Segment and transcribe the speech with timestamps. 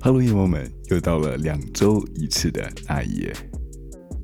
[0.00, 3.34] Hello，夜猫们，又到了两周一次的那一夜。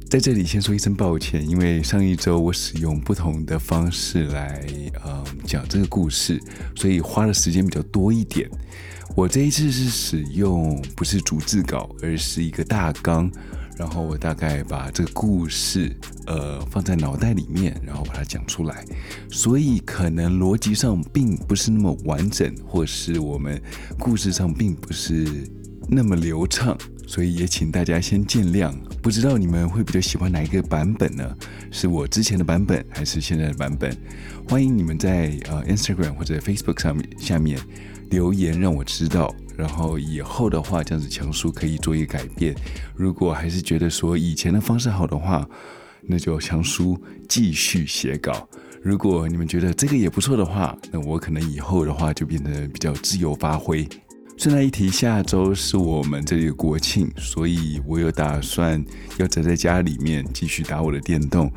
[0.09, 4.65] 在这里先说一声抱歉，因为上一周我使用不同的方式来
[5.05, 6.41] 嗯讲这个故事，
[6.77, 8.49] 所以花的时间比较多一点。
[9.17, 13.29] 我这一次是使用不是逐字稿，而是一个大纲。
[13.77, 15.91] 然后我大概把这个故事，
[16.29, 18.85] 呃，放在脑袋里面，然后把它讲出来，
[19.29, 23.61] 所以可能逻辑上并不是那么完整，或是我们
[23.99, 25.27] 故事上并不是
[25.89, 26.77] 那么流畅，
[27.07, 28.73] 所以也请大家先见谅。
[29.03, 31.37] 不知道你们会比较喜欢哪一个版本呢？
[31.71, 33.97] 是我之前的版本，还是现在的版本？
[34.49, 37.59] 欢迎你们在呃 Instagram 或者 Facebook 上面下面
[38.11, 39.35] 留言，让我知道。
[39.57, 42.55] 然后以后的话，这样子强叔可以做一个改变。
[42.97, 45.47] 如果还是觉得说以前的方式好的话，
[46.03, 48.49] 那就强叔继续写稿。
[48.83, 53.89] 如果你们觉得这个也不错的话，那我可能以后的话就变得比较自由发挥。
[54.37, 58.85] 顺带一提，下周是我们这里的国庆，所以我有打算
[59.19, 61.51] 要宅在家里面继续打我的电动。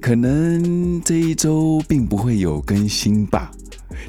[0.00, 3.50] 可能这一周并不会有更新吧，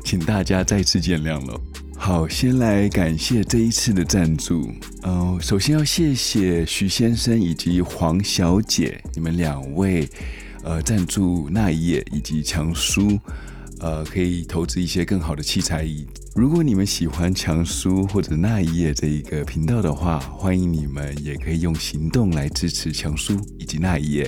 [0.03, 1.59] 请大家再次见谅了。
[1.97, 4.69] 好，先来感谢这一次的赞助。
[5.03, 10.07] 呃，首先要谢谢徐先生以及黄小姐，你们两位，
[10.63, 13.19] 呃，赞助那一夜以及强叔，
[13.85, 15.87] 呃，可以投资一些更好的器材。
[16.33, 24.27] 如果你们喜欢强叔或者那一夜这一个频道的话，欢迎你们也可以用行动来支持强叔以及那一夜。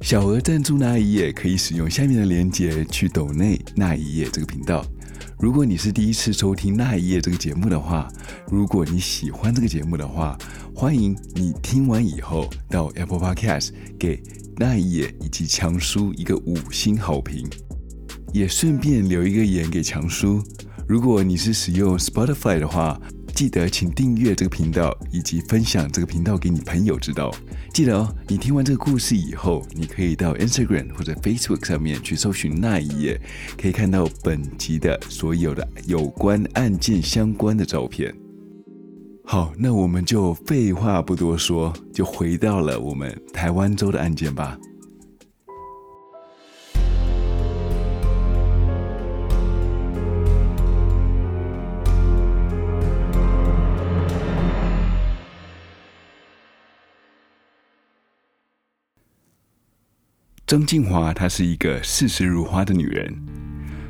[0.00, 4.84] 小额赞助那一夜可以使用下面的链接去抖内那一夜这个频道。
[5.38, 8.08] 如果你是第一次收听那一夜这个节目的话，
[8.50, 10.36] 如果你喜欢这个节目的话，
[10.74, 14.20] 欢迎你听完以后到 Apple Podcast 给
[14.56, 17.48] 那一夜以及强叔一个五星好评，
[18.32, 20.42] 也顺便留一个言给强叔。
[20.86, 23.00] 如果你是使用 Spotify 的话，
[23.34, 27.30] 记得请订阅这个频道，以及分享这个频道给你朋友知道。
[27.74, 33.20] 记得哦，你听完这个故事以后，你可以到 Instagram 或者 Facebook 上面去搜寻那一页，
[33.60, 38.14] 可以看到本集的所有的有关案件相关的照片。
[39.24, 44.56] 好，那我们就废话不多说，就回到了我们台湾州的案件吧。
[60.46, 63.12] 张静华，她是一个视死如花的女人，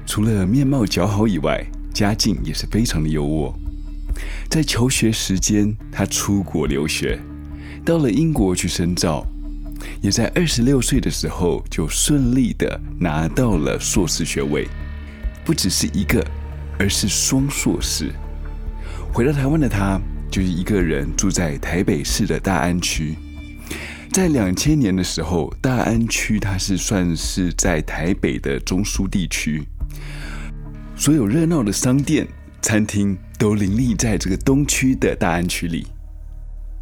[0.06, 1.62] 除了面貌姣好以外，
[1.92, 3.52] 家境也是非常的优渥。
[4.48, 7.20] 在求学时间，她出国留学，
[7.84, 9.26] 到了英国去深造，
[10.00, 14.66] 也在二十六岁的时候就顺利的拿到了硕士学位，
[15.44, 16.26] 不只是一个，
[16.78, 18.10] 而是双硕士。
[19.12, 20.00] 回到台湾的她，
[20.30, 23.14] 就是一个人住在台北市的大安区。
[24.12, 29.62] 在两千年的时候，大安区它是算是在台北的中枢地区，
[30.96, 32.26] 所有热闹的商店、
[32.62, 35.86] 餐厅都林立在这个东区的大安区里，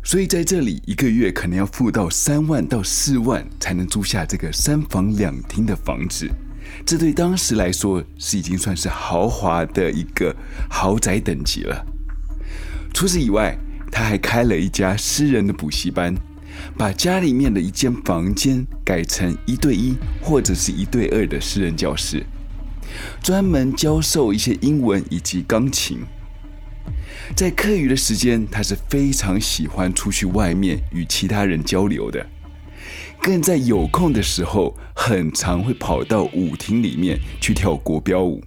[0.05, 6.31] 所以在这里一个月可能要付到三万到四万才能租下这个三房两厅的房子，
[6.87, 10.33] 这对当时来说是已经算是豪华的一个
[10.71, 11.85] 豪宅等级了。
[12.93, 13.59] 除此以外，
[13.91, 16.15] 他还开了一家私人的补习班。
[16.77, 22.25] 把家里面的一间房间改成一对一或者是一对二的私人教室，
[23.23, 26.01] 专门教授一些英文以及钢琴。
[27.35, 32.27] 在课余的时间，他是非常喜欢出去外面与其他人交流的，
[33.21, 38.43] 更在有空的时候，很常会跑到舞厅里面去跳国标舞。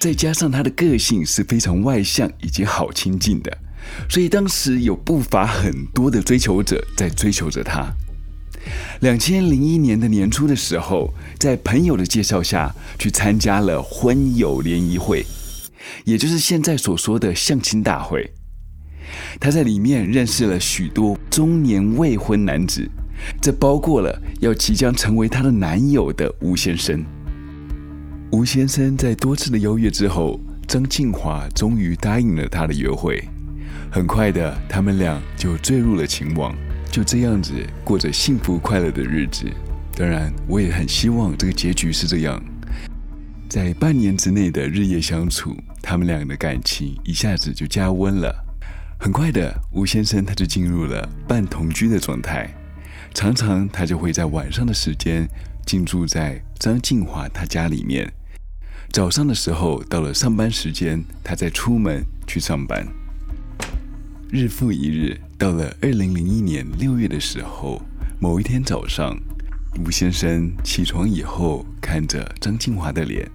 [0.00, 3.58] 再加上他的个性是非常外向以及好亲近的。
[4.08, 7.92] 所以当时有不乏很多的追求者在追求着他。
[9.00, 15.24] 两千零一年的年初的时候，在朋友的介绍下去参加了婚友联谊会，
[16.04, 18.30] 也就是现在所说的相亲大会。
[19.40, 22.86] 他在里面认识了许多中年未婚男子，
[23.40, 27.02] 这包括了要即将成为他的男友的吴先生。
[28.32, 33.26] 吴先生在多次的邀约之后，张静华终于答应了他的约会。
[33.90, 36.54] 很快的，他们俩就坠入了情网，
[36.90, 37.52] 就这样子
[37.82, 39.46] 过着幸福快乐的日子。
[39.96, 42.40] 当然，我也很希望这个结局是这样。
[43.48, 48.44] 在半年之内的日夜相处，他们俩的感情一下子就加温了。
[49.00, 52.54] 很快的，吴先生他就进入了半同居的状态，
[53.14, 55.26] 常常他就会在晚上的时间
[55.64, 58.12] 进驻在张静华他家里面，
[58.92, 62.86] 早上的时候到了上班时间，他再出门去上班。
[64.30, 67.80] 日复一日，到了二零零一年六月的时候，
[68.20, 69.18] 某一天早上，
[69.82, 73.26] 吴先生起床以后，看着张静华的脸，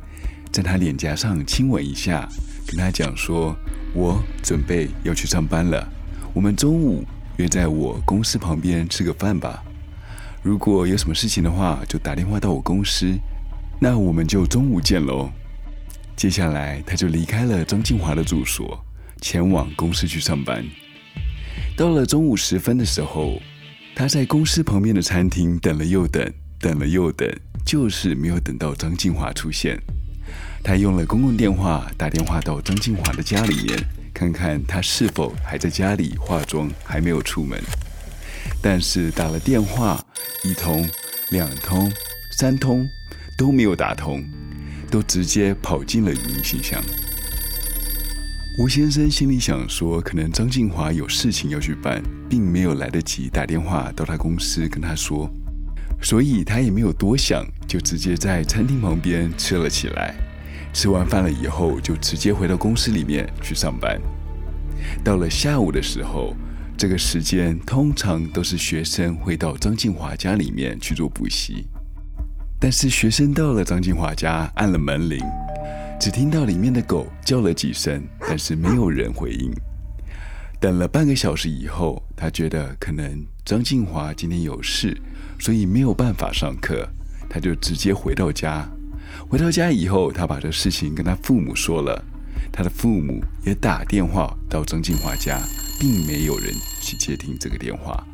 [0.52, 2.30] 在他脸颊上亲吻一下，
[2.68, 3.56] 跟他讲说
[3.96, 5.84] ：“我准备要去上班了，
[6.32, 7.04] 我们中午
[7.38, 9.64] 约在我公司旁边吃个饭吧。
[10.44, 13.18] 如果有什么事情的话，就打电话到我公司，
[13.80, 15.32] 那我们就中午见喽。”
[16.16, 18.80] 接下来，他就离开了张静华的住所，
[19.22, 20.64] 前往公司去上班。
[21.76, 23.42] 到了中午时分的时候，
[23.96, 27.28] 他在公司旁边的餐厅等了又等，等了又等，
[27.66, 29.80] 就是没有等到张静华出现。
[30.64, 33.78] 他用了公共电话打电话到张静华的家里面，
[34.14, 37.62] 看看他是否还在家里化妆，还没有出门。
[38.62, 40.04] 但是打了电话
[40.44, 40.88] 一通、
[41.32, 41.92] 两通、
[42.38, 42.88] 三通
[43.38, 44.24] 都没有打通，
[44.90, 46.82] 都直接跑进了语音信箱。
[48.60, 55.28] 吴先生心里想说，可能张静华有事情要去办，并没有来得及打电话到他公司跟他说，
[56.04, 60.14] 所以他也没有多想，就直接在餐厅旁边吃了起来。
[60.72, 64.00] 吃完饭了以后，就直接回到公司里面去上班。
[65.04, 66.36] 到了下午的时候，
[66.78, 71.66] 这个时间通常都是学生会到张静华家里面去做补习，
[72.60, 75.20] 但是学生到了张静华家，按了门铃。
[76.04, 79.50] 只听到里面的狗叫了几声，但是没有人回应。
[80.60, 84.98] 等了半个小时以后，他觉得可能张静华今天有事，
[85.40, 86.86] 所以没有办法上课，
[87.30, 88.70] 他就直接回到家。
[89.30, 92.04] 回到家以后，他把这事情跟他父母说了，
[92.52, 95.40] 他的父母也打电话到张静华家，
[95.80, 98.06] 并没有人去接听这个电话。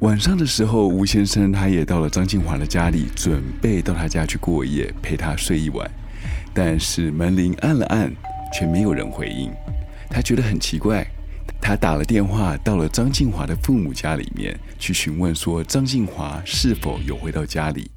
[0.00, 5.88] 晚上的时候，吴先生他也到了张静华的家里，准备到他家去过夜，陪他睡一晚。
[6.56, 8.10] 但是门铃按了按，
[8.50, 9.52] 却没有人回应。
[10.08, 11.06] 他觉得很奇怪，
[11.60, 17.90] 他打了电话到了张静华的父母家里面去询问，说张静华是否有回到家里。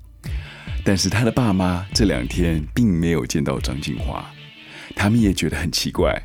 [0.83, 4.29] 但是他的爸妈这两天并没有见到张静华，
[4.94, 6.21] 他们也觉得很奇怪。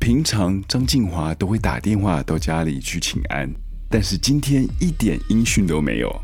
[0.00, 3.48] 平常张静华都会打电话到家里去请安，
[3.88, 6.20] 但是今天一点音讯都没有。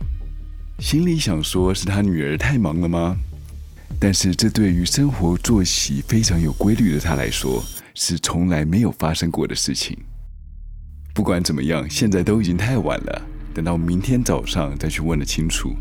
[0.80, 3.16] 心里想说，是他女儿太忙了吗？
[4.00, 9.96] 但是，这对于生活作息非常有规律的他来说，是从来没有发生过的事情。
[11.14, 13.22] 不管怎么样，现在都已经太晚了，
[13.54, 15.72] 等到明天早上再去问得清楚。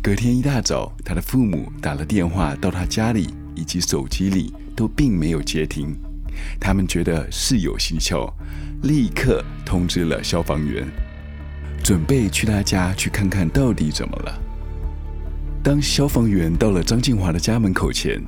[0.00, 5.96] 隔天一大早，他的父母打了电话到他家里，以及手机里都并没有接听。
[6.60, 8.32] 他们觉得事有蹊跷，
[8.82, 10.86] 立刻通知了消防员，
[11.82, 14.40] 准备去他家去看看到底怎么了。
[15.62, 18.20] 当消防员到了张静华的家门口前，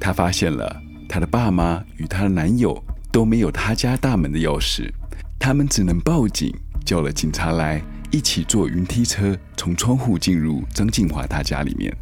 [0.00, 2.82] 他发现了他的爸妈与他的男友
[3.12, 4.90] 都没有他家大门的钥匙，
[5.38, 6.52] 他们只能报警，
[6.84, 7.80] 叫了警察来
[8.10, 11.96] 一起坐云梯车从窗户进入张静华他家里面。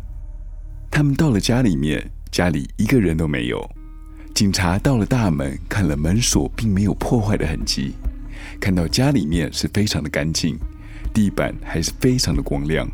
[0.91, 3.71] 他们到了家里面，家里一个人都没有。
[4.35, 7.93] 警察到了大门，看了门锁并没有破坏的痕迹，
[8.59, 10.59] 看到家里面是非常的干净，
[11.13, 12.89] 地板还是非常的光亮。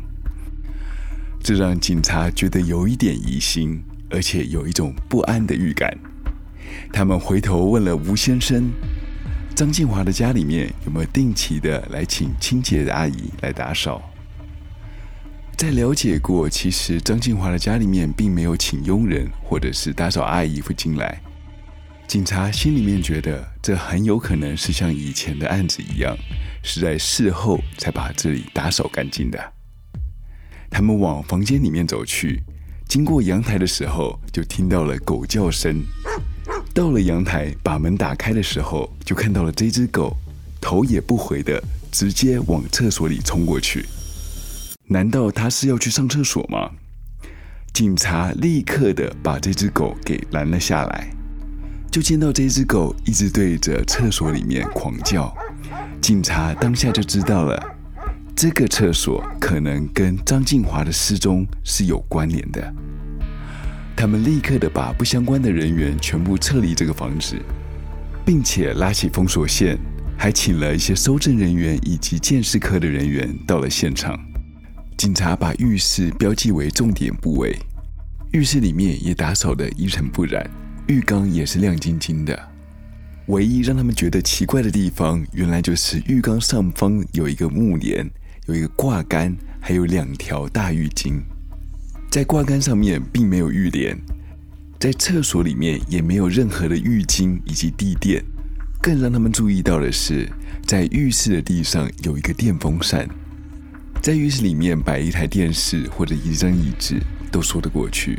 [1.41, 5.97] 这让警察觉得有一点疑心，而且有一种不安的预感。
[6.91, 8.69] 他们回头问了吴先生
[9.55, 14.01] ：“张静华的家里面有没有定期的来请清洁的阿姨来打扫？”
[15.57, 21.19] 在了解过，其实张静华的家里面并没有请佣人或者是打扫阿姨会进来。
[22.07, 26.15] 警察心里面觉得，这很有可能是像以前的案子一样，
[26.63, 29.53] 是在事后才把这里打扫干净的。
[30.69, 32.41] 他们往房间里面走去，
[32.87, 35.83] 经过阳台的时候，就听到了狗叫声。
[36.73, 40.15] 到了阳台，把门打开的时候，就看到了这只狗，
[40.61, 43.85] 头也不回的直接往厕所里冲过去。
[44.85, 46.69] 难道它是要去上厕所吗？
[47.73, 51.09] 警察立刻的把这只狗给拦了下来，
[51.91, 55.35] 就见到这只狗一直对着厕所里面狂叫。
[56.01, 57.76] 警察当下就知道了。
[58.39, 62.71] 这个厕所可能跟张静华的失踪是有关联的。
[63.95, 67.35] 他们立刻的把不相关的人员全部撤离这个房子，
[68.23, 69.75] 并且拉起封锁线，
[70.15, 74.15] 还请了一些搜证人员以及鉴识科的人员到了现场。
[74.95, 77.57] 警察把浴室标记为重点部位，
[78.33, 80.47] 浴室里面也打扫得一尘不染，
[80.85, 82.39] 浴缸也是亮晶晶的。
[83.29, 88.07] 唯一让他们觉得奇怪的地方，原来就是浴缸上方有一个木帘。
[88.47, 91.19] 有一个挂杆，还有两条大浴巾，
[92.09, 93.97] 在挂杆上面并没有浴帘，
[94.79, 98.23] 在厕所里面也没有任何的浴巾以及地垫。
[98.81, 100.31] 更让他们注意到的是，
[100.65, 103.05] 在浴室的地上有一个电风扇。
[104.01, 106.95] 在浴室里面摆一台电视或者一张椅子
[107.29, 108.17] 都说得过去，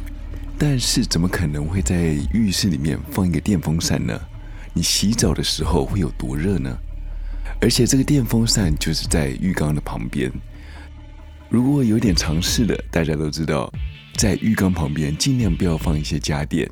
[0.58, 4.20] 但是怎么可能会在浴室里面放一个电风扇呢？
[4.74, 6.76] 你洗澡的时候会有多热呢？
[7.60, 10.30] 而且这个电风扇就是在浴缸的旁边。
[11.48, 13.72] 如果有点常识的，大家都知道，
[14.16, 16.70] 在浴缸旁边尽量不要放一些家电，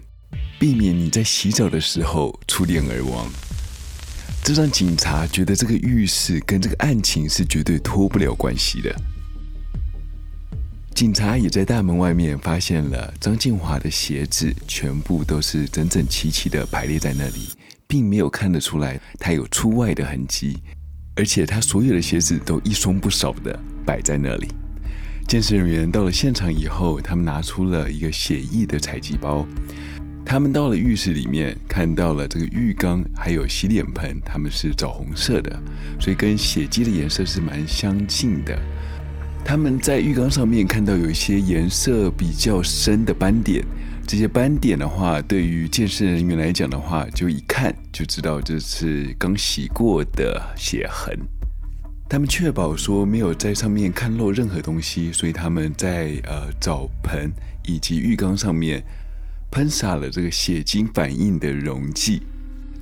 [0.58, 3.26] 避免你在洗澡的时候触电而亡。
[4.44, 8.94] 这让警察觉得这个浴室跟这个案情是绝对脱不了关系的。
[10.94, 17.48] 警察也在大门外面发现了张静华的鞋子，全部都是整整齐齐的排列在那里，
[17.86, 20.58] 并没有看得出来他有出外的痕迹，
[21.14, 24.48] 而且他所有的鞋子都一双不少的摆在那里。
[25.28, 29.46] 鉴识人员到了现场以后，他们拿出了一个血迹的采集包。
[30.24, 35.62] 他们到了浴室里面，看到了这个浴缸还有洗脸盆，它们是枣红色的，
[36.00, 38.58] 所以跟血迹的颜色是蛮相近的。
[39.44, 43.64] 他们在浴缸上面看到有一些颜色比较深的斑点，
[44.06, 51.18] 这些斑点的话，对于鉴识人员来讲的话，就一看就知道这是刚洗过的血痕。
[52.08, 57.30] 他们确保说没有在上面看漏任何东西，所以他们在呃澡盆
[57.64, 58.82] 以及浴缸上面。
[59.48, 62.20] 喷洒了这个血精反应的溶剂，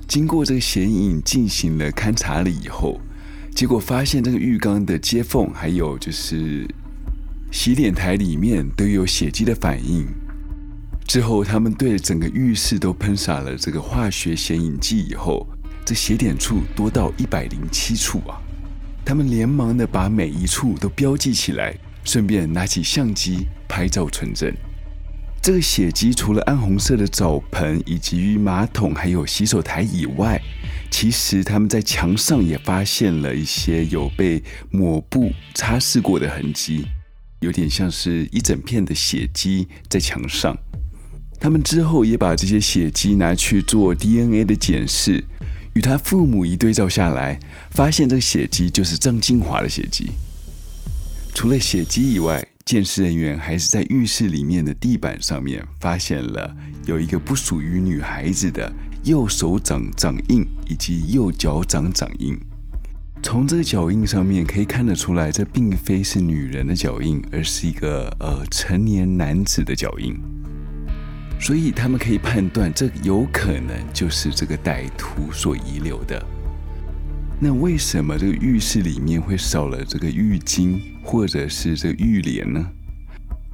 [0.07, 2.99] 经过这个显影进行了勘察了以后，
[3.53, 6.67] 结果发现这个浴缸的接缝还有就是
[7.51, 10.05] 洗脸台里面都有血迹的反应。
[11.07, 15.47] 之后，他们对整个浴室都喷洒了这个化学显影剂以后，
[15.85, 18.41] 这血点处多到一百零七处啊！
[19.05, 24.51] 他们连忙的把每一处都标记起来，顺便拿起相机拍照存证。
[25.41, 30.41] 这个血迹除了暗红色的澡盆以及马桶还有洗手台以外，
[30.89, 36.87] 其实他们在墙上也发现了一些有被抹布擦拭过的痕迹，
[37.41, 40.57] 有点像是一整片的血迹在墙上。
[41.45, 45.23] 他们之后也把这些血迹拿去做 DNA 的检视，
[45.73, 50.09] 与他父母一对照下来，发现这个血迹就是张静华的血迹。
[51.35, 56.51] 除了血迹以外，鉴识人员还是在浴室里面的地板上面发现了
[56.87, 58.73] 有一个不属于女孩子的
[59.03, 62.35] 右手掌掌印以及右脚掌掌印。
[63.21, 70.19] 从这个脚印上面可以看得出来，这并非是女人的脚印，而是一个呃成年男子的脚印。
[71.39, 76.25] 所以他们可以判断，这有可能就是这个歹徒所遗留的。
[77.39, 82.65] 那为什么这个浴室里面会少了这个浴巾或者是这个浴帘呢？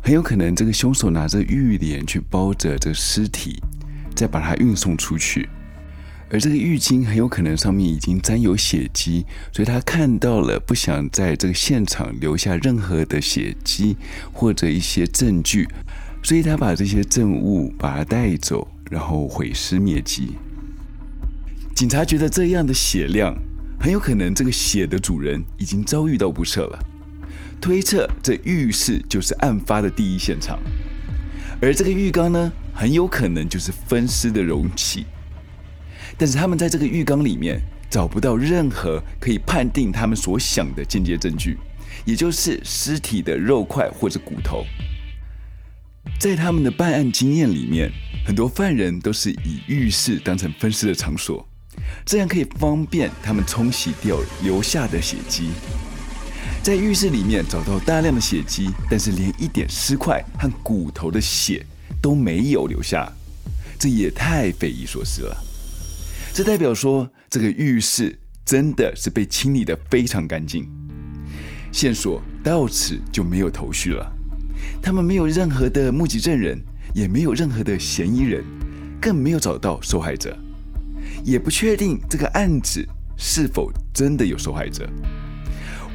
[0.04, 3.62] 很有可能这个凶手拿着浴帘去包着这个尸体，
[4.16, 5.50] 再把它运送出去。
[6.30, 13.98] 而这个浴巾很有可能上面已经沾有血迹，所以他看到了，不想在这个现场留下任何的血迹
[14.32, 15.68] 或者一些证据，
[16.24, 20.34] 所以他把这些证物把它带走，然后毁尸灭迹。
[21.76, 23.36] 警察觉得这样的血量。
[23.84, 26.80] 很有可能这个血的主人已经遭遇到不测了，
[27.60, 30.60] 推测这浴室就是案发的第一现场，
[31.60, 35.08] 而这个浴缸呢，很有可能就是分尸的容器。
[36.16, 37.60] 但是他们在这个浴缸里面
[37.90, 41.58] 找不到任何可以判定他们所想的间接证据，
[42.06, 44.64] 也就是尸体的肉块或者骨头。
[46.22, 47.92] 在他们的办案经验里面，
[48.24, 51.44] 很多犯人都是以浴室当成分尸的场所。
[52.06, 55.50] 这样可以方便他们冲洗掉留下的血迹。
[56.62, 61.66] 在浴室里面找到大量的血迹，但是连一点尸块和骨头的血
[62.00, 63.12] 都没有留下，
[63.80, 65.36] 这也太匪夷所思了。
[66.36, 70.70] 这代表说，这个浴室真的是被清理得非常干净，
[71.72, 74.18] 线索到此就没有头绪了。
[74.82, 76.60] 他们没有任何的目击证人，
[76.94, 78.44] 也没有任何的嫌疑人，
[79.00, 80.36] 更没有找到受害者。
[81.24, 82.84] 也不确定这个案子
[83.16, 84.90] 是否真的有受害者，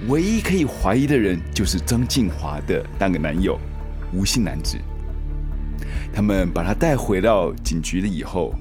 [0.07, 3.59] 唯一可以怀疑的人就是张静华的那个男友
[4.13, 4.79] 吴姓男子。
[6.13, 8.55] 他们把他带回到警局了以后，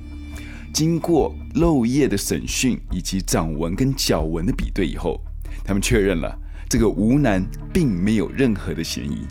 [0.73, 5.21] 经过漏液的审讯以及掌纹跟脚纹的比对以后，
[5.63, 6.35] 他们确认了
[6.67, 9.27] 这个吴男并没有任何的嫌疑，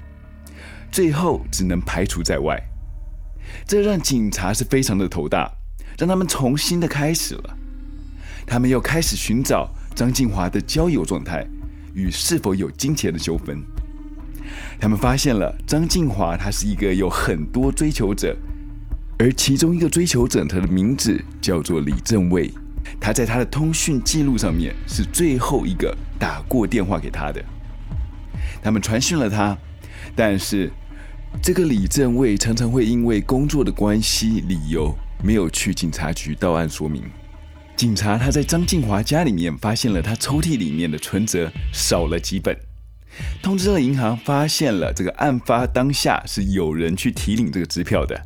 [0.94, 2.56] 最后只能排除在外。
[3.66, 5.50] 这让警察是非常的头大。
[5.98, 7.56] 让他们重新的开始了，
[8.46, 11.44] 他们又开始寻找张静华的交友状态
[11.94, 13.60] 与是否有金钱的纠纷。
[14.80, 18.36] 他们发现了张静华，她是一个有很多追求者，
[19.18, 22.52] 而其中一个追求者，他的名字叫做李正卫，
[23.00, 27.44] 他在他的通讯记录上面是最后一个打过电话给他的。
[28.62, 29.56] 他们传讯了他，
[30.16, 30.72] 但是
[31.42, 37.02] 这个李正卫常常会因为工作的关系理由没有去警察局到案说明。
[37.76, 42.56] 警察他在张静华家里面发现了他抽屉里面的存折少了几本，
[43.42, 48.18] 通知了银行，发现了这个案发当下是有人去提领这个支票的。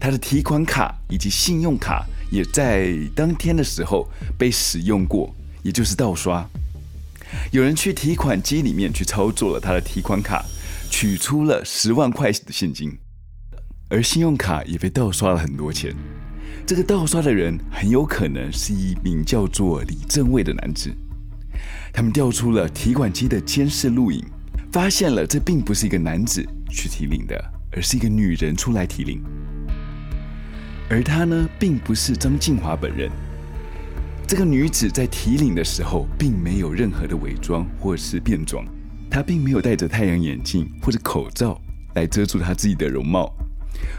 [0.00, 5.32] 他的提款卡以及信用卡也在当天的时候被使用过，
[5.62, 6.44] 也就是盗刷。
[7.52, 10.44] 有人去提款机里面去操作了他的提款卡，
[10.88, 12.96] 取出了十万块的现金，
[13.88, 15.94] 而信用卡也被盗刷了很多钱。
[16.66, 20.92] 这个盗刷的人很有可能是一名叫做李正卫的男子。
[21.92, 24.24] 他们调出了提款机的监视录影，
[24.72, 29.22] 发现了这并不是一个男子去提领的，而是一个女人出来提领。
[30.90, 33.10] 而她呢，并不是张静华本人。
[34.26, 38.66] 这个女子在提领的时候，并没有任何的伪装或是变装，
[39.10, 41.60] 他并没有戴着太阳眼镜或者口罩
[41.94, 43.32] 来遮住他自己的容貌。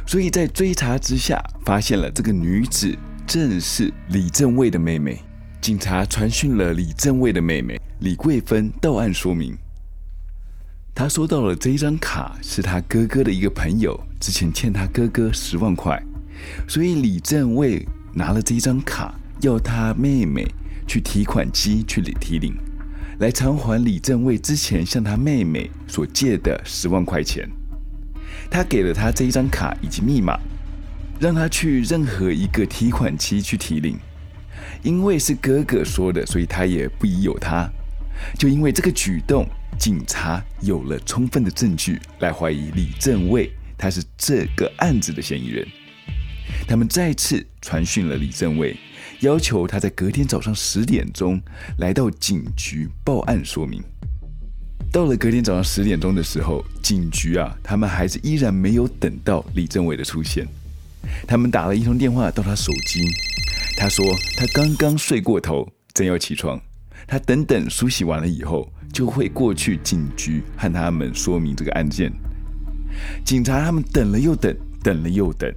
[0.08, 5.22] 所以在追查之下，发现了这个女子正是李正卫的妹妹。
[5.60, 9.58] 警察传讯了李正卫的妹妹李桂芬到案说明，
[10.96, 16.02] 她收到了这一张卡，是她哥哥的一个朋友之前欠她哥哥十万块。
[16.68, 20.48] 所以李正卫拿了这一张卡，要他妹妹
[20.88, 22.56] 去提款机去领提领，
[23.20, 27.50] 来偿还李正卫之前向他妹妹所借的十万块钱。
[28.50, 30.40] 他给了他这一张卡以及密码，
[31.20, 33.98] 让他去任何一个提款机去提领。
[34.84, 37.68] 因为是哥哥说的，所以他也不疑有他。
[38.38, 39.48] 就因为这个举动，
[39.80, 45.68] 警察有了充分的证据来怀疑李正卫，他是这个案子的嫌疑人。
[46.68, 48.78] 他们再次传讯了李正卫，
[49.22, 51.42] 要求他在隔天早上十点钟
[51.80, 53.82] 来到警局报案说明。
[54.92, 60.48] 到了隔天早上十点钟的时候，警局啊，他们还是依然没有等到李正卫的出现。
[61.28, 63.10] 他们打了一通电话到他手机，
[63.76, 64.06] 他说
[64.38, 66.60] 他刚刚睡过头，正要起床。
[67.08, 72.12] 他等等梳洗完了以后，就会过去警局和他们说明这个案件。
[73.26, 75.52] 警察他们等了又等，等了又等。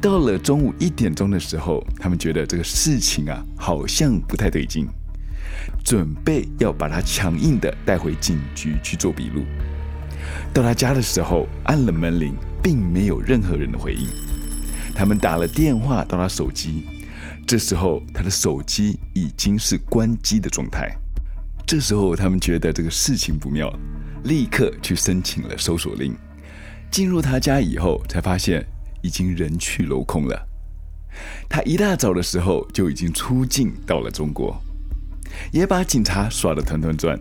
[0.00, 4.88] 到了中午一点钟的时候，他们觉得这个事情啊好像不太对劲，
[5.84, 9.44] 准备要把他强硬的带回警局去做笔录。
[10.54, 14.08] 到他家的时候，按了门铃，并没有任何人的回应。
[14.94, 16.84] 他们打了电话到他手机，
[17.46, 20.90] 这时候他的手机已经是关机的状态。
[21.66, 23.70] 这时候他们觉得这个事情不妙，
[24.24, 26.16] 立刻去申请了搜索令。
[26.90, 28.66] 进入他家以后，才发现。
[29.02, 30.46] 已经人去楼空了。
[31.48, 34.60] 他一大早的时候就已经出境到了中国，
[35.52, 37.18] 也把警察耍得团团转。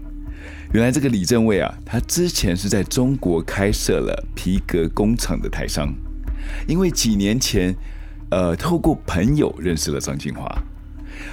[0.71, 5.91] 原来这个李正卫啊，他之前是在中国开设了皮革工厂的台商，
[6.67, 7.75] 因为几年前，
[8.29, 10.47] 呃，透过朋友认识了张静华。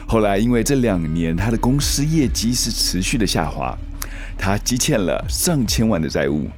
[0.09, 3.77] 后来因为这两年他的公司业绩是持续的下滑，
[4.39, 6.49] 他积欠了上千万的债务。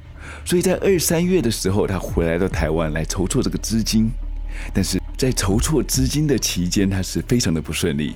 [0.49, 4.09] 所以在二三月的时候，他回来到台湾来筹措这个资金，
[4.73, 8.15] 但是在筹措资金的期间，他是非常的不顺利，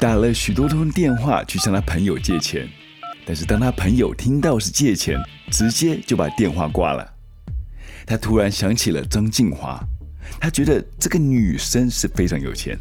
[0.00, 2.68] 打了许多通电话去向他朋友借钱，
[3.24, 5.16] 但是当他朋友听到是借钱，
[5.52, 7.08] 直接就把电话挂了。
[8.06, 9.80] 他突然想起了张静华，
[10.40, 12.76] 他觉得这个女生是非常有钱，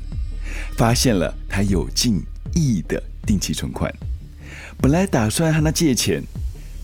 [0.76, 2.20] 发现了她有近
[2.56, 3.94] 亿的定期存款，
[4.80, 6.24] 本来打算和她借钱。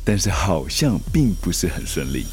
[0.08, 2.26] 但是好像并不是很顺利。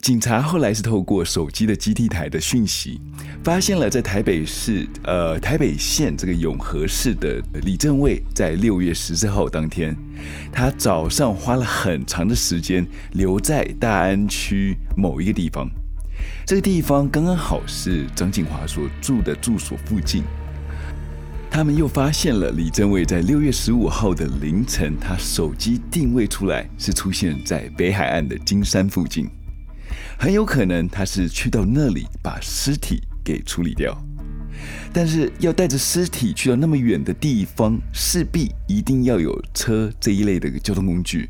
[0.00, 3.00] 警察后来是透过手机的基地台的讯息，
[3.42, 9.96] 发现了在台北市呃台北县这个永和市的李正卫，在六月十四号当天，
[10.52, 15.68] 他早上花了很长的时间留在大安区某一个地方，
[16.46, 20.22] 这个地方刚刚好是张静华所住的住所附近。
[21.50, 29.26] 他们又发现了李正卫在六月十五号的凌晨，他手机定位出来是出现在北海岸的金山附近，
[30.18, 33.96] 很有可能他是去到那里把尸体给处理掉。
[34.92, 41.28] 但是要带着尸体去到那么远的地方，势必一定要有车这一类的交通工具。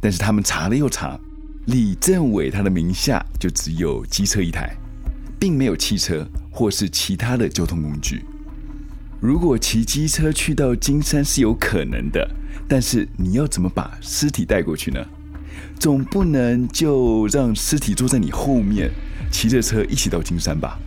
[0.00, 1.18] 但是他们查了又查，
[1.66, 4.74] 李正卫他的名下就只有机车一台，
[5.38, 8.24] 并没有汽车或是其他的交通工具。
[9.24, 12.30] 如果骑机车去到金山是有可能的，
[12.68, 15.02] 但是你要怎么把尸体带过去呢？
[15.80, 18.90] 总不能就让尸体坐在你后面，
[19.30, 20.78] 骑着车一起到金山吧。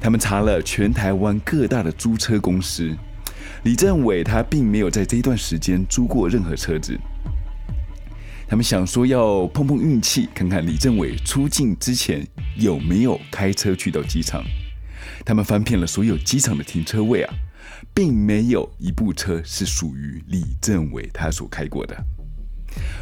[0.00, 2.90] 他们查了全台湾各大的租车公司，
[3.64, 6.98] 李政伟他并没有在这一段时间租过任何车子。
[8.48, 12.26] 他们想说要碰碰运气，看看李政伟出境之前
[12.56, 14.42] 有没有开车去到机场。
[15.24, 17.34] 他们翻遍了所有机场的停车位啊，
[17.94, 21.96] 并没有一部车是属于李正伟他所开过的，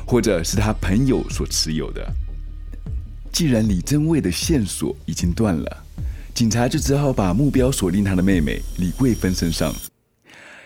[0.06, 2.12] 或者是他朋友所持有的。
[3.32, 5.84] 既然李正伟的线索已经断了，
[6.34, 9.74] 警察就只好把目标锁定他的妹妹李桂芬身上。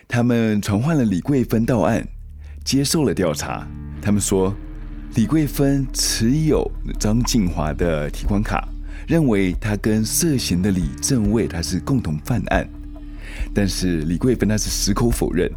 [0.09, 2.07] 他们传唤了李桂芬到案，
[2.65, 3.67] 接受了调查。
[4.03, 4.55] 他们说，
[5.15, 8.69] 李桂芬持有张静华的提款卡。
[9.07, 12.69] 认为他跟涉嫌的李正伟他是共同犯案，
[13.55, 15.49] 但是李桂芬他是矢口否认，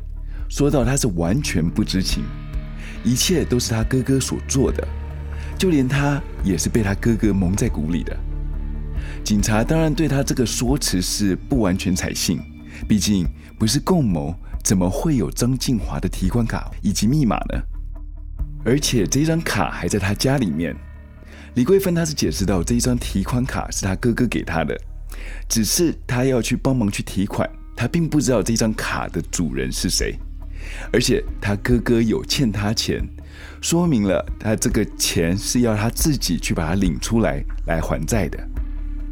[0.47, 2.23] 说到他是完全不知情，
[3.03, 4.87] 一切都是他哥哥所做的，
[5.57, 8.15] 就连他也是被他哥哥蒙在鼓里的。
[9.23, 12.39] 警察当然对他这个说辞是不完全采信，
[12.87, 17.59] 毕竟不是共谋，怎么会有张静华的提款卡以及密码呢？
[18.63, 20.75] 而且这张卡还在他家里面。
[21.55, 24.79] 李桂芬，她是解释到这一张提款卡是他哥哥给她的，
[25.47, 30.15] 只是他要去帮忙去提款，他并不知道这张卡的主人是谁，
[30.93, 33.01] 而且他哥哥有欠他钱，
[33.61, 38.37] 说明了他这个钱是要他自己去把它领出来来还债的。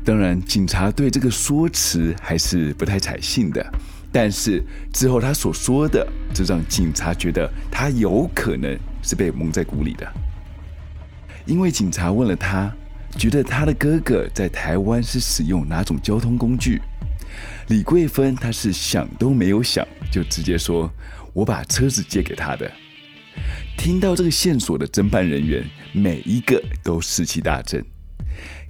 [0.05, 3.65] 当然，警察对这个说辞还是不太采信的，
[4.09, 10.07] 但是之后他所说的，就让警察觉得他有可能是被蒙在鼓里的。
[11.47, 12.69] 因为警察问了他，
[13.17, 16.81] 觉得他的哥哥在台湾是使用哪种交通工具？
[17.69, 20.91] 李桂芬他是想都没有想，就直接说
[21.31, 22.69] ：“我把车子借给他的。”
[23.77, 27.83] 听到这个线索的侦办人员每一个都士气大振，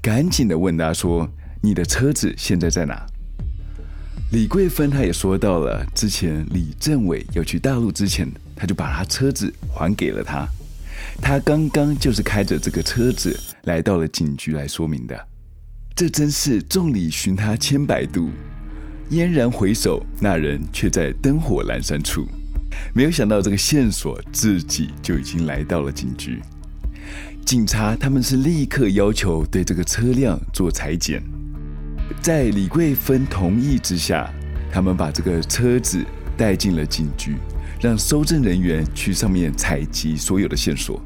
[0.02, 1.28] 赶紧的问他说
[1.64, 3.06] ：“你的车子现在在哪？”
[4.32, 10.48] 李桂芬他也说到了，之前李政伟要去大陆之前，他就把他车子还给了他。
[11.22, 15.28] 他刚刚就是开着这个车子来到了警局来说明的，
[15.96, 18.30] 这真是众里寻他千百度，
[19.10, 22.28] 蓦然回首，那人却在灯火阑珊处。
[22.94, 26.40] 没有想到这个线索自己就已经来到了警局。
[27.46, 31.24] 警察他们是立刻要求对这个车辆做裁剪，
[32.22, 34.32] 在李桂芬同意之下，
[34.72, 36.04] 他们把这个车子
[36.36, 37.36] 带进了警局。
[37.82, 41.02] 让搜证人员去上面采集所有的线索。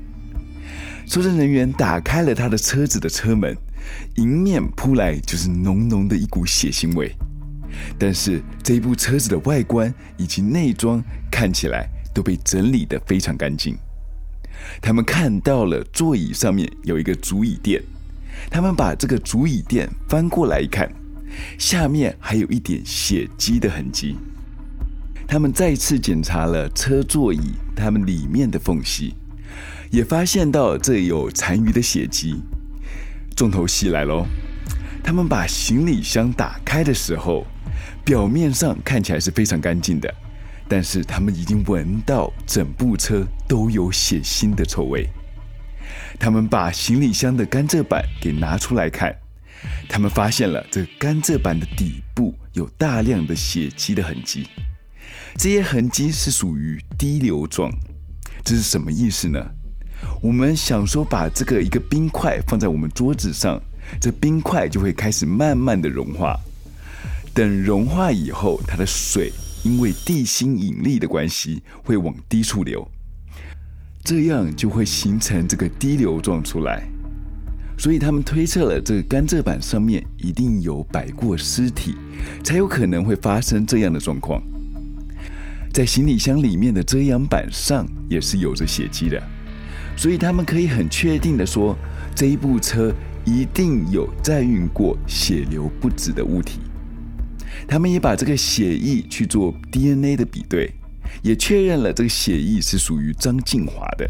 [1.06, 3.56] 搜证人员打开了他的车子的车门，
[4.16, 7.14] 迎面扑来就是浓浓的一股血腥味。
[7.98, 13.78] 但是这一部车子的外观以及内装看起来都被整理得非常干净。
[14.82, 17.82] 他们看到了座椅上面有一个足椅垫，
[18.50, 20.90] 他们把这个足椅垫翻过来一看，
[21.58, 24.16] 下面还有一点血迹的痕迹。
[25.32, 29.16] 他们再次检查了车座椅，他们里面的缝隙，
[29.90, 32.42] 也发现到这有残余的血迹。
[33.34, 34.26] 重头戏来喽！
[35.02, 37.48] 他们把行李箱打开的时候，
[38.04, 40.14] 表面上看起来是非常干净的，
[40.68, 45.08] 但是他们已经闻到整部车都有血腥的臭味。
[46.20, 49.16] 他们把行李箱的甘蔗板给拿出来看，
[49.88, 54.46] 他们发现了这甘蔗板的底部有大量的血迹的痕迹。
[55.38, 57.72] 这些痕迹是属于滴流状，
[58.44, 59.40] 这是什么意思呢？
[60.22, 63.62] 我们想说，把这个一个冰块放在我们桌子上，
[64.00, 66.40] 这冰块就会开始慢慢的融化。
[67.34, 69.32] 等融化以后，它的水
[69.64, 72.88] 因为地心引力的关系会往低处流，
[74.04, 76.84] 这样就会形成这个滴流状出来。
[77.78, 81.96] 所以他们推测了，这个甘蔗板上面一定有摆过尸体，
[82.44, 84.42] 才有可能会发生这样的状况。
[85.74, 89.22] 在行李箱里面的遮阳板上也是有着血迹的，
[89.96, 91.78] 所以他们可以很确定的说，
[92.14, 96.60] 这一部车一定有载运过血流不止的物体。
[97.68, 100.74] 他们也把这个血迹去做 DNA 的比对，
[101.22, 104.10] 也确认了这个血迹是属于张静华的。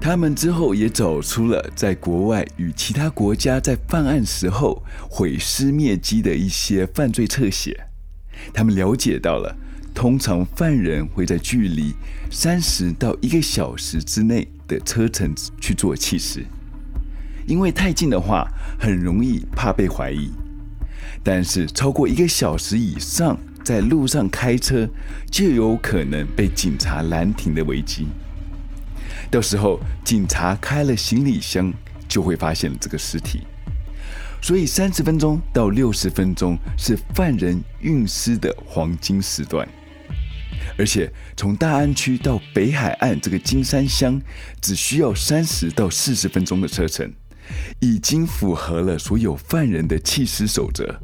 [0.00, 7.88] 他们之后也找出了在国外与其他国家在犯案时候毁尸灭迹的一些犯罪侧写，
[8.54, 9.54] 他们了解到了。
[9.96, 11.94] 通常犯人会在距离
[12.30, 16.44] 三十到一个小时之内的车程去做弃尸，
[17.46, 18.46] 因为太近的话
[18.78, 20.30] 很容易怕被怀疑，
[21.24, 24.86] 但是超过一个小时以上在路上开车
[25.30, 28.06] 就有可能被警察拦停的危机。
[29.30, 31.72] 到时候警察开了行李箱，
[32.06, 33.40] 就会发现这个尸体。
[34.42, 39.66] 所以三十分钟到六十分钟是犯人运尸的黄金时段。
[40.76, 44.20] 而且从大安区到北海岸这个金山乡，
[44.60, 47.10] 只需要三十到四十分钟的车程，
[47.80, 51.00] 已经符合了所有犯人的弃尸守则。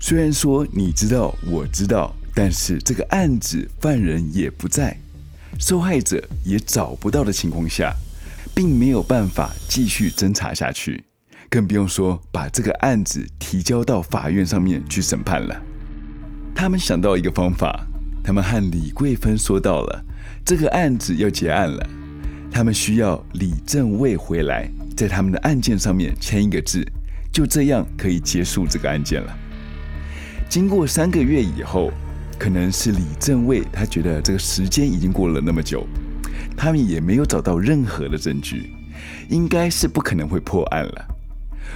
[0.00, 4.96] 虽然说你知道，我知道，但是这个案子犯人也不在，
[5.58, 7.94] 受害者也找不到的情况下，
[8.54, 11.04] 并没有办法继续侦查下去，
[11.48, 15.62] 更不用说把这个案子提交到法院上面去审判了。
[16.54, 17.85] 他们想到一个方法。
[18.26, 20.04] 他们和李桂芬说到了
[20.44, 21.88] 这个案子要结案了，
[22.50, 26.84] 他们需要李正卫回来，在他们的案件上面签一个字，
[27.32, 29.38] 就这样可以结束这个案件了。
[30.48, 31.92] 经过三个月以后，
[32.36, 35.86] 可能是李正卫他觉得这个时间已经过了那么久，
[36.56, 38.72] 他们也没有找到任何的证据，
[39.28, 41.06] 应该是不可能会破案了，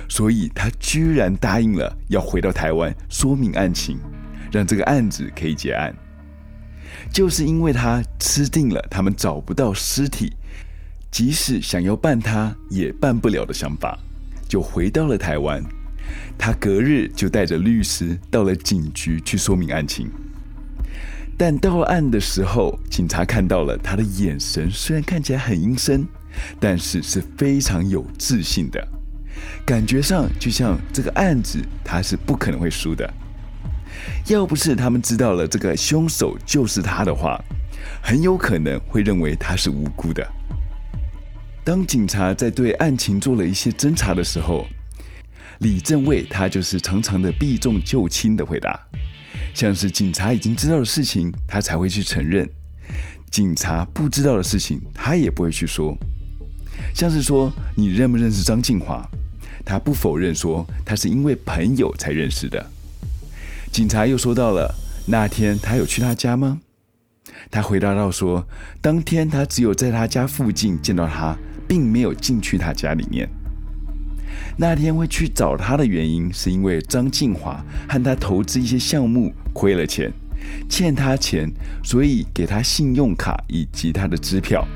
[0.09, 3.99] 所以他居然答应了要回到台湾说明案情，
[4.51, 5.95] 让这个案子可以结案。
[7.13, 10.33] 就是因为他吃定了他们找不到尸体，
[11.11, 13.99] 即使想要办他也办不了的想法，
[14.49, 15.63] 就回到了台湾。
[16.37, 20.11] 他隔日就带着律师到了警局去说明案情。
[21.37, 26.07] 但到案的时候，警察看到了他的眼神，虽然看起来很阴森，
[26.59, 28.87] 但是是非常有自信的，
[29.65, 33.11] 感觉上就像这个案子他是不可能会输的。
[34.27, 37.43] 要不是他们知道了这个凶手就是他的话，
[38.03, 40.27] 很有可能会认为他是无辜的。
[41.65, 44.67] 当警察在对案情做了一些侦查的时候，
[45.59, 48.81] 李正卫他就是常常的避重就轻的回答，
[49.55, 52.47] 像是警察已经知道的事情，他才会去承认；
[53.31, 55.97] 警察不知道的事情，他也不会去说。
[56.95, 59.07] 像是说你认不认识张静华，
[59.65, 62.71] 他不否认说他是因为朋友才认识的。
[63.71, 64.75] 警察又说到了
[65.07, 66.61] 那天，他有去他家吗？
[67.51, 68.45] 他回答到说，
[68.81, 71.37] 当天他只有在他家附近见到他，
[71.69, 73.29] 并没有进去他家里面。
[74.57, 80.13] 那天会去找他的原因，是因为张静华和他投资一些项目亏了钱，
[80.69, 81.49] 欠他钱，
[81.85, 84.67] 所以给他信用卡以及他的支票。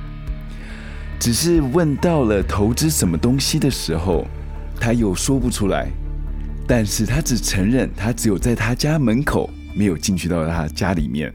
[1.18, 4.24] 只是问到了投资什么东西的时候，
[4.80, 5.88] 他又说不出来。
[6.66, 11.32] 但是他只承认，他只有在他家门口，没有进去到他家里面。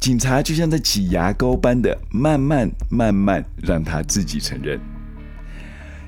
[0.00, 4.80] 警察就像在挤牙膏般的慢慢慢慢让他自己承认。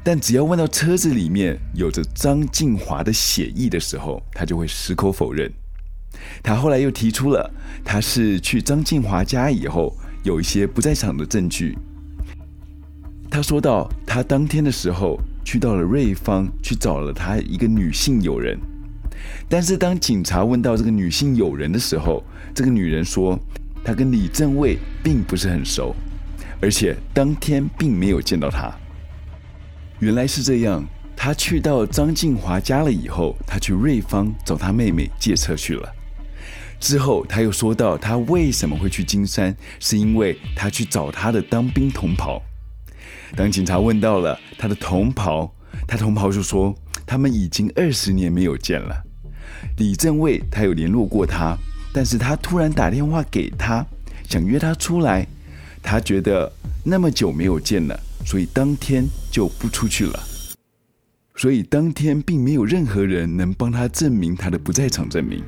[0.02, 5.52] 但只要问到车子里面有着张静华的血液的时候，他就会矢口否认。
[6.42, 7.48] 他后来又提出了，
[7.84, 11.78] 他是去张静华家以后有一些不在场的证据。
[13.30, 15.20] 他说到，他当天的时候。
[15.44, 18.58] 去到了瑞芳，去找了他一个女性友人，
[19.48, 22.22] 但是当警察问到这个女性友人的时候，
[22.54, 23.38] 这个女人说
[23.82, 25.94] 她跟李正卫并不是很熟，
[26.60, 28.72] 而且当天并没有见到他。
[29.98, 30.84] 原来是这样，
[31.16, 35.88] 他去到张静华家了以后，他去瑞芳找他妹妹借车去了。
[36.78, 42.40] 之后他又说到他为什么会去金山，是因为他去找他的当兵同袍。
[43.36, 45.50] 当警察问到了他的同袍，
[45.86, 46.74] 他同袍就说
[47.06, 49.02] 他们已经二十年没有见了。
[49.76, 51.56] 李正卫他有联络过他，
[51.92, 53.84] 但是他突然打电话给他，
[54.28, 55.26] 想约他出来。
[55.82, 56.52] 他觉得
[56.84, 60.20] 那么久没有见了，所以当天就不出去了。
[61.36, 65.42] 所以当天并没有任何人能帮他证明他的不在场证明。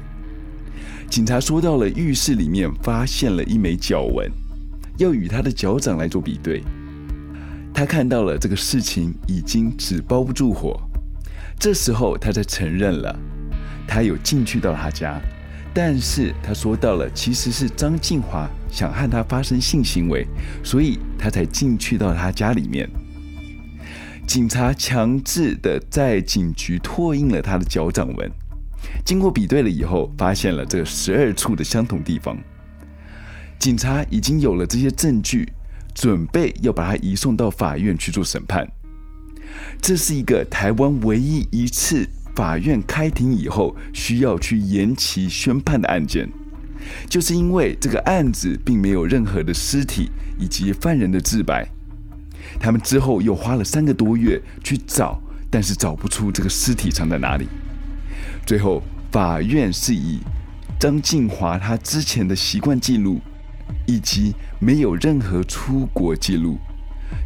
[1.10, 4.30] 警察说到了浴室里面发现了一枚脚纹，
[4.96, 6.62] 要与他的脚掌来做比对。
[7.74, 10.78] 他看到了这个事情已经纸包不住火，
[11.58, 13.18] 这时候他才承认了，
[13.88, 15.20] 他有进去到他家，
[15.72, 20.26] 但是他说到了其实是张静华想和他发生性行为，
[20.62, 22.88] 所以他才进去到他家里面。
[24.26, 28.30] 警察强制的在警局拓印了他的脚掌纹，
[29.04, 32.38] 经过比对了以后，发现了这十二处的相同地方。
[33.58, 35.50] 警察已经有了这些证据。
[35.94, 38.66] 准备要把他移送到法院去做审判，
[39.80, 46.28] 这是一个台湾唯一一次法院开庭以后需要去延期宣判的案件，
[47.08, 51.68] 就是因为这个案子并没有任何的尸体以及犯人的自白，
[52.58, 57.46] 他们之后又花了三个多月去找，但是找不出这个尸体藏在哪里，
[58.46, 60.20] 最后法院是以
[60.80, 63.20] 张静华他之前的习惯记录。
[63.86, 66.58] 以及没有任何出国记录，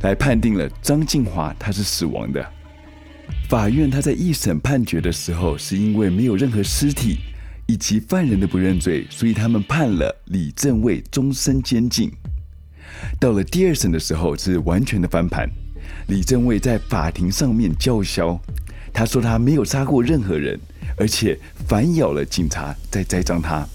[0.03, 2.45] 来判定了张静华他是死亡的。
[3.49, 7.19] 法院他在一审判决的时候，是因为没有任何尸体
[7.67, 12.11] 以及犯人的不认罪，所以他们判了李正卫终身监禁。
[13.21, 15.49] 到了第二审的时候，是完全的翻盘。
[16.09, 18.41] 李正卫在法庭上面叫嚣，
[18.93, 20.59] 他说他没有杀过任何人，
[20.97, 21.39] 而且
[21.69, 23.67] 反咬了警察在栽赃他，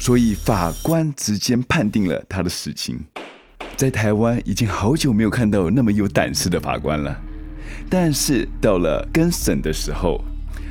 [0.00, 2.98] 所以法官直接判定了他的死刑。
[3.76, 7.14] 在台湾已经好久没有看到那么有胆识的法官了，
[7.90, 10.18] 但是到了更审的时候，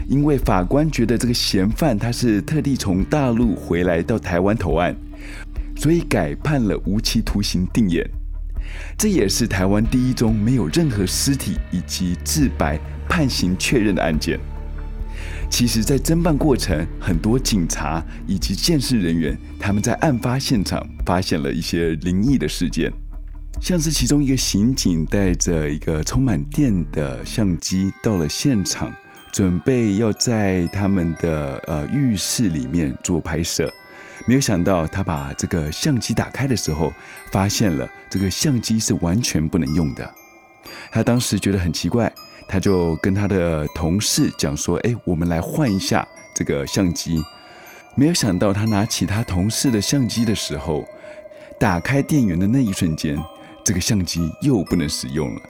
[0.08, 4.96] 因为法官觉得这个嫌犯他是特地从大陆回来到台湾投案。
[5.76, 8.04] 所以改判了无期徒刑定谳，
[8.98, 14.40] 这也是台湾第一宗没有任何尸体以及自白判刑确认的案件。
[15.50, 22.90] 其实，在侦办过程，很多警察以及监视人员，他们在案发现场发现了一些灵异的事件，
[23.60, 28.94] 像是其中一个刑警带着一个充满电的相机到了现场，
[29.34, 33.70] 准备要在他们的呃浴室里面做拍摄。
[34.26, 36.94] 没有想到，他把这个相机打开的时候，
[37.32, 40.10] 发现了这个相机是完全不能用的。
[40.92, 42.14] 他当时觉得很奇怪，
[42.50, 47.24] 他就跟他的同事讲说：“哎，我们来换一下这个相机。”
[47.96, 50.84] 没有想到，他拿起他同事的相机的时候，
[51.60, 53.22] 打开电源的那一瞬间，
[53.64, 55.42] 这个相机又不能使用了，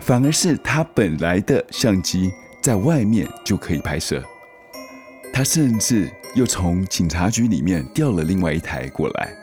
[0.00, 2.30] 反而是他本来的相机
[2.62, 4.22] 在外面就可以拍摄。
[5.32, 9.34] 他甚至又从警察局里面调了另外一台过来，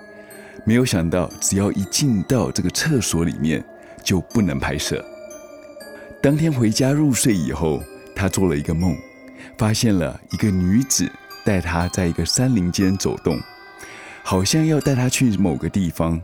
[0.65, 3.63] 没有想到，只要一进到这个厕所里面，
[4.03, 5.03] 就不能拍摄。
[6.23, 7.83] 当天回家入睡以后，
[8.15, 8.95] 他做了一个梦，
[9.57, 11.11] 发现了一个女子
[11.43, 13.37] 带他在一个山林间走动，
[14.23, 16.17] 好像要带他去某个地方。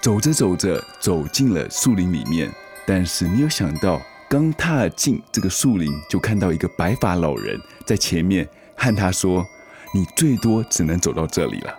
[0.00, 2.48] 走着走着，走进了树林里面，
[2.86, 8.48] 但是没有想到，刚踏进这个树林，就看到一个白发老人在前面。
[8.76, 9.44] 和他说
[9.92, 11.76] ：“你最多只能走到这里了。”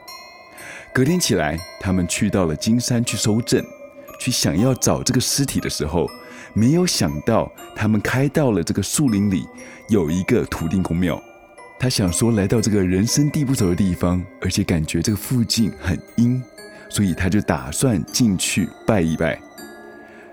[0.94, 3.66] 隔天起来，他们去到了金山去搜证，
[4.20, 6.06] 去想要找这个尸体的时候，
[6.54, 9.46] 没有想到他们开到了这个树林里，
[9.90, 11.22] 有一个土地公庙。
[11.80, 16.44] 他想说，来到这个人生地不熟的地方，而且感觉这个附近很阴，
[16.90, 19.40] 所以他就打算进去拜一拜。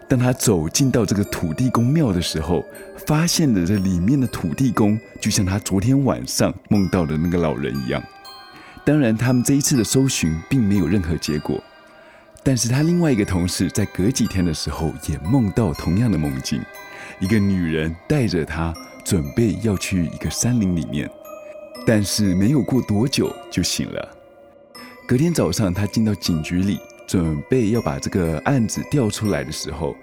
[0.08, 2.64] 当他走进到这个土地公庙的时候，
[3.06, 8.02] 发现了这里面的土地公就像他昨天晚上梦到的那个老人一样。
[8.84, 11.62] 当然，他们这一次的搜寻并没有任何结果。
[12.46, 16.62] 但是他另外一个同事在隔几天的时候也梦到同样的梦境，
[17.18, 18.72] 一个女人带着他
[19.04, 21.10] 准备要去一个山林里面，
[21.84, 24.16] 但是没有过多久就醒了。
[25.08, 26.78] 隔天早上，他进到警局里。
[27.08, 29.94] 准备要把这个案子调出来的时候，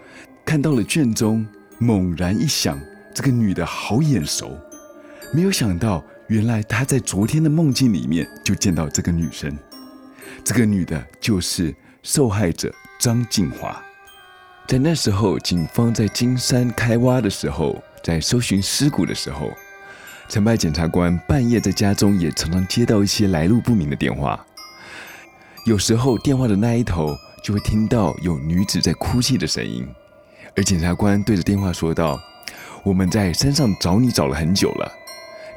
[0.45, 1.45] 看到了卷宗，
[1.77, 2.79] 猛然一想，
[3.13, 4.58] 这个女的好眼熟，
[5.34, 9.53] 没有想到，原来他在昨天的梦境里面就见到这个女生，
[10.45, 13.82] 这个女的就是受害者张静华。
[14.68, 19.50] 在那时候，警方在金山开挖的时候，在搜寻尸骨的时候，
[20.28, 24.46] 陈派检察官半夜在家中也常常接到一些来路不明的电话。
[25.66, 29.88] 有时候电话的那一头就会听到有女子在哭泣的声音，
[30.58, 32.20] 而检察官对着电话说道
[32.84, 34.92] ：“我们在山上找你找了很久了。”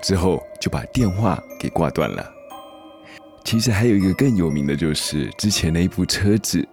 [0.02, 2.35] 之后就把电话给挂断了。
[3.46, 6.66] 其实还有一个更有名的就是之前那一部车子，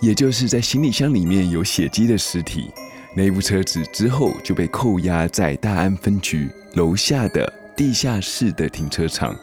[0.00, 2.70] 也就是在行李箱里面有血迹的尸体，
[3.16, 9.36] 那一部车子之后就被扣押在大安分局楼下的地下室的停车场。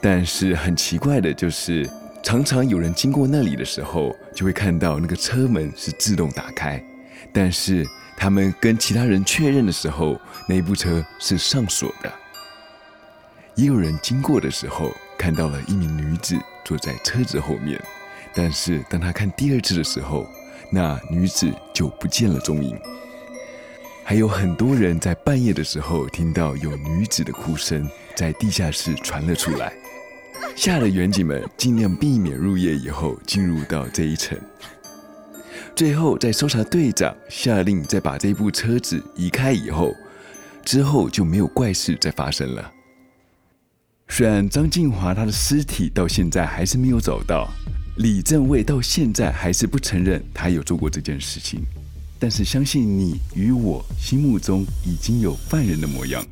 [0.00, 1.90] 但是很奇怪的就是。
[2.22, 6.78] 常常有人经过那里的时候，就会看到那个车门是自动打开，
[7.32, 7.82] 但是
[8.14, 12.12] 他们跟其他人确认的时候，那部车是上锁的。
[13.54, 17.78] 也有人经过的时候，看到了一名女子坐在车子后面，
[18.32, 20.26] 但是当他看第二次的时候，
[20.70, 22.74] 那女子就不见了踪影。
[24.02, 29.70] 还有很多人在半夜的时候听到有女子的哭声在地下室传了出来。
[30.56, 34.38] 吓得园警们尽量避免入夜以后进入到这一层。
[35.76, 39.94] 最后，在搜查队长下令再把这部车子移开以后，
[40.64, 42.72] 之后就没有怪事再发生了。
[44.12, 47.48] 虽然张静华他的尸体到现在还是没有找到，
[47.96, 51.62] 李正卫到现在还是不承认他有做过这件事情，
[52.18, 56.22] 但是相信你与我心目中已经有犯人的模样。